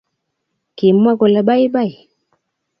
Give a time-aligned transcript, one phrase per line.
[0.77, 1.93] Kimwa kole baibai